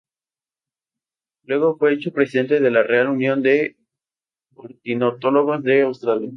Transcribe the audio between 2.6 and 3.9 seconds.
la Real Unión de